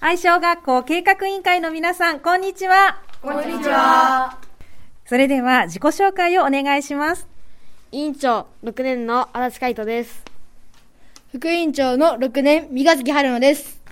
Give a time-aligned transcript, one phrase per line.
[0.00, 3.00] 愛小学校計画委員会の皆さん、こんにちは。
[3.20, 4.38] こんにちは。
[5.04, 7.26] それでは自己紹介をお願いします。
[7.90, 10.24] 委員長、6年の足立海人です。
[11.32, 13.82] 副委員長の6年、三ヶ月春野です。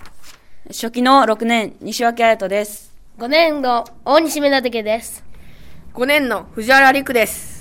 [0.68, 2.94] 初期の6年、西脇彩人です。
[3.18, 5.24] 5年の大西目立家です。
[5.94, 7.56] 5年の藤原陸です。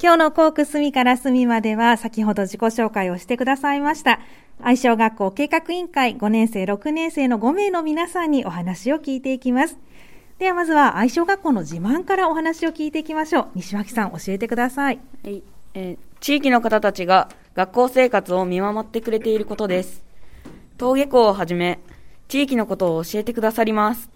[0.00, 4.20] 今日の校区隅から隅までは先ほど自己紹介をしてくださいました。
[4.62, 9.78] 愛小学校計画委員会5年生、6年生の5名の皆さんにお話を聞いていきます。
[10.38, 13.48] ではまずは愛小学校の自慢からお話を聞いていきましょう。
[13.54, 15.00] 西脇さん教えてください。
[15.24, 15.42] はい
[15.74, 20.04] えー地域の方たちが学校生活を見守ってくれていることです。
[20.78, 21.80] 登下校をはじめ、
[22.28, 24.10] 地域のことを教えてくださります。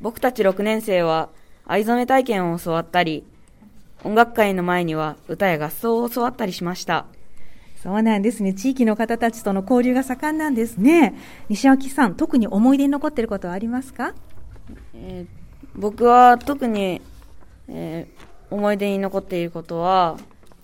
[0.00, 1.28] 僕たち6年生は
[1.64, 3.24] 藍染め体験を教わったり、
[4.02, 7.06] 音楽会の前には歌や合奏を教わったりしました。
[7.82, 8.54] そうなんですね。
[8.54, 11.14] 地域の方たちとの交流が盛んなんですね。
[11.48, 14.14] 西脇さん、特に思い出に残っていることはありますか？
[14.94, 15.38] えー
[15.76, 17.00] 僕は特に、
[17.68, 20.16] えー思い出に残っていることは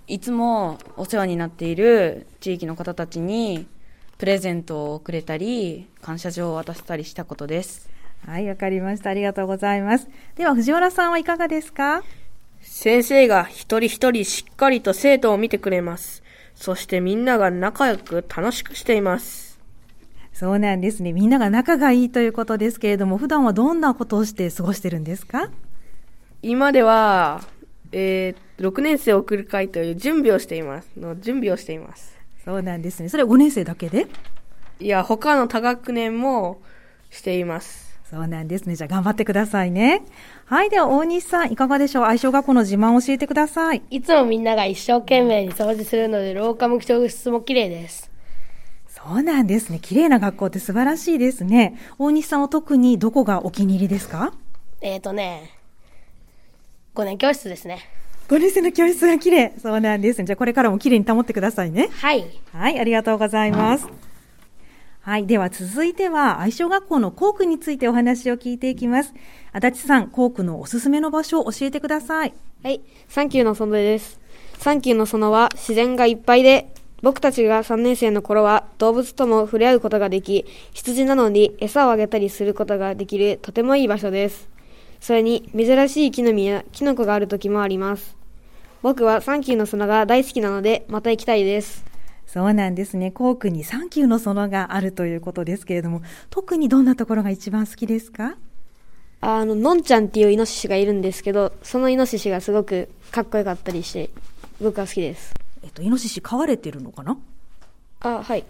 [0.07, 3.67] いつもお世話になっている地域の方たちに
[4.17, 7.91] プレゼントをくれたり感謝状を渡したりしたことです
[8.27, 9.11] はい、わかりました。
[9.11, 10.09] ありがとうございます。
[10.35, 12.03] では、藤原さんはいかがですか？
[12.63, 16.24] 先生が一人一人しっかりと生徒を見てくれます。
[16.55, 19.59] そしてみんなが仲良く楽しくしています。
[20.33, 21.13] そうなんですね。
[21.13, 25.51] みんなが仲がいいということですけれども、普段はどんなことをして過ごしてるんですか？
[26.43, 27.43] 今では、
[27.93, 30.91] えー、6年生を送る会という準備をしています。
[30.99, 32.19] の準備をしています。
[32.45, 33.09] そうなんですね。
[33.09, 34.09] それは5年生だけで？
[34.81, 36.61] いや、他の多学年も
[37.11, 37.94] しています。
[38.11, 38.77] そうなんですね。
[38.77, 40.03] じゃあ頑張ってくださいね。
[40.45, 40.71] はい。
[40.71, 42.05] では、大西さん、いかがでしょう？
[42.05, 43.83] 愛小学校の自慢を教えてください。
[43.91, 48.11] いつもみんなが一生懸命に掃除するので、廊下も教室も綺麗です。
[48.89, 49.81] そうなんですね。
[49.81, 51.79] 綺麗な学校って素晴らしいですね。
[51.99, 54.33] 大西さんは特にどこがお気に入りですか？
[54.81, 55.51] えーとね、
[56.95, 57.79] 5年教室ですね。
[58.29, 59.53] 5年生の教室が綺麗。
[59.61, 60.25] そうなんですね。
[60.27, 61.89] じゃあこれからも綺麗に保ってくださいね。
[61.91, 62.25] はい。
[62.53, 63.85] はい、ありがとうございます。
[63.87, 63.95] はい、
[65.05, 69.13] はいでは続いては、愛小学校の校区についてお話を聞いていきます。
[69.53, 72.33] 足立さん、校区のおすすめの場所を教えてください。
[72.63, 74.19] はい、サンキューの園です。
[74.57, 76.73] サンキューの園は自然がいっぱいで、
[77.03, 84.49] 僕たちが3年生の頃は動物とも触れ合うことができ、羊などに餌をあげたりすることができるとてもいい場所です。
[85.01, 88.17] それに珍しい木の実やキノコがある時もあります。
[88.81, 91.94] 僕はサンキューの園が大好きなので、また行きたいです。
[92.27, 93.13] そうなんですね。
[93.13, 98.37] 校区に3級の園があるということですけれども、特にどんなところが一番好きですか？
[99.21, 104.11] あの、のんちゃんっていうイノシシがいるんですけど、そのイノシシがすごくかっこよかったりして、
[104.61, 105.33] 僕は好きです。
[105.63, 107.17] えっと、イノシシ飼われてるのかな？
[108.01, 108.45] あ、はい。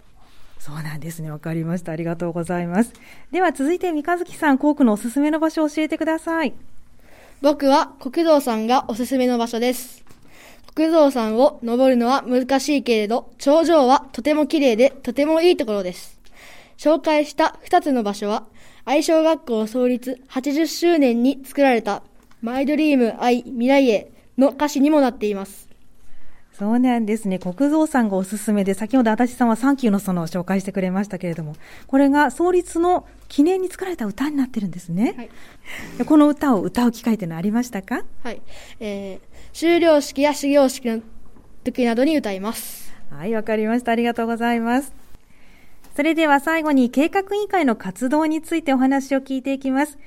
[0.57, 1.29] そうなんですね。
[1.29, 1.91] わかりました。
[1.91, 2.91] ありがとうございます。
[3.31, 6.53] では続いて、三日月さん、校区のおすすめの場所を教えてください。
[7.41, 10.03] 僕は国道山がおすすめの場所です。
[10.83, 16.19] 蔵山を登るのは難しいけれど、頂上はとても綺麗でとてもいいところです。
[16.77, 18.45] 紹介した2つの場所は、
[18.83, 22.03] 愛小学校創立80周年に作られた、
[22.41, 25.69] マイドリーム愛未来への歌詞にもなっています。
[26.57, 27.37] そうなんですね。
[27.37, 31.55] 国蔵さんがおすすめで、先ほど足立さんはサンキューの園を紹介してくれましたけれども、
[31.87, 35.15] これが創立の記念に作られた歌になってるんですね。
[35.17, 35.29] はい
[35.97, 38.05] でこの歌を歌う機会というのはありましたか？
[38.23, 38.41] はい。
[38.79, 39.19] えー、
[39.51, 41.01] 修了式や始業式の
[41.63, 42.93] 時などに歌います。
[43.09, 43.91] はい、わかりました。
[43.91, 44.93] ありがとうございます。
[45.95, 49.97] それでは最後に計画委員会の活動についてお話を聞いていきます。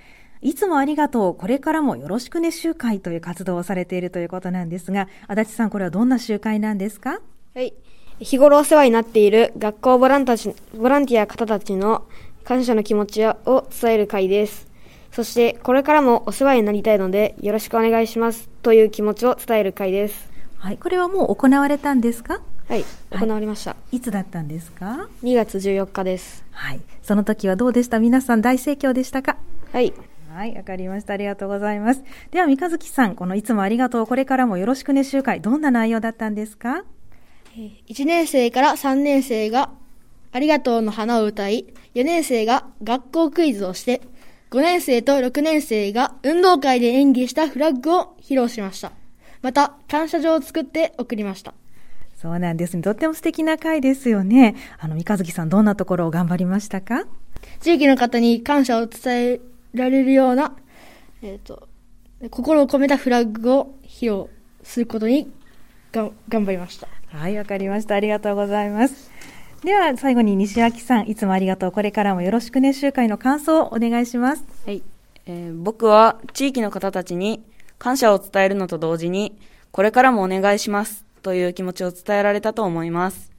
[0.41, 1.35] いつもありがとう。
[1.35, 7.21] これからもよろしくね集会という活動をされているということなんですが、足立さん、これはどんな集会なんですか？
[7.55, 7.75] はい。
[8.21, 12.05] 日頃お世話になっている学校ボランたちボランティア方たちの
[12.45, 14.67] 感謝の気持ちを伝える会です。
[15.13, 20.29] そして、これからもお世話になりたいので、よろしくお願いしますという気持ちを伝える会です。
[20.59, 22.41] はい、これはもう行われたんですか？
[22.69, 22.85] はい。
[23.11, 23.77] 行われました。
[23.93, 26.45] いつだったんですか？2月14日です。
[26.51, 26.81] はい。
[27.03, 27.99] その時はどうでした？
[27.99, 29.37] 皆さん大盛況でしたか？
[29.73, 29.95] はい。
[30.35, 31.15] はい、わかりました。
[31.15, 32.05] ありがとうございます。
[32.31, 36.85] では、三日月さん、このいつもありがとう、これからもよろしくね集会、どんな内容だったんですか
[37.57, 39.71] ？1年生から3年生が
[40.31, 44.03] ありがとうの花を歌い、4年生が学校クイズをして、
[44.51, 48.93] 5年生と6年生が運動会で演技したフラッグを披露しました。
[49.43, 51.55] また、感謝状を作って送りました。
[52.17, 52.83] そうなんですね。
[52.83, 54.57] とっても素敵な会ですよね。
[54.79, 57.07] あの、三日月さん、どんなところを頑張りましたか？
[57.61, 59.41] 地域の方に感謝を伝え
[59.75, 60.55] られるような、
[61.23, 61.69] えっ、と、
[62.31, 64.27] 心を込めたフラッグを披露
[64.63, 65.31] することに
[65.93, 66.89] がん頑張りました。
[67.09, 67.95] はい、わかりました。
[67.95, 69.11] ありがとうございます。
[69.65, 71.73] では最後に西脇さん、いつもありがとう。
[71.73, 74.45] これからもよろしくね集会の感想をお願いします。
[74.67, 74.83] はい。
[75.27, 77.43] えー僕は地域の方たちに
[77.79, 79.39] 感謝を伝えるのと同時に、
[79.71, 83.31] これからもお願いしますという気持ちを伝えられたと思います。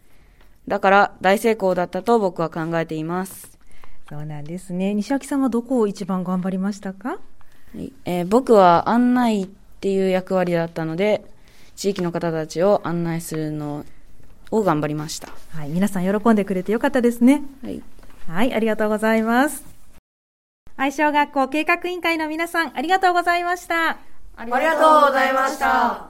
[0.67, 3.58] だから大成功だったと僕は考えています。
[4.09, 4.95] そうなんですね。
[4.95, 7.09] 西脇さんはどこを一番頑張りましたか？
[7.09, 7.17] は
[7.75, 9.47] いえー僕は案内っ
[9.79, 11.23] ていう役割だったので、
[11.75, 13.85] 地域の方たちを案内するの
[14.51, 15.29] を頑張りました。
[15.51, 17.43] はい、皆さん喜んでくれてよかったですね。
[17.63, 17.81] はい。
[18.27, 19.63] はい、ありがとうございます。
[20.75, 23.99] 愛小学校計画委員会の皆さん、ありがとうございました。
[24.35, 26.08] ありがとうございました。